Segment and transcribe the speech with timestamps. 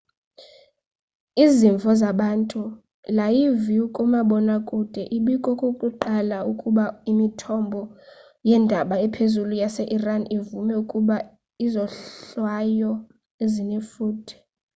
[1.45, 2.61] izimvo zabantu
[3.17, 7.81] layivu kumabonwakude ibikokokuqala ukuba imithombo
[8.47, 11.15] yeendaba ephezulu yase iran ivume ukuba
[11.65, 12.91] izohlwayo
[13.51, 14.35] zinefuthe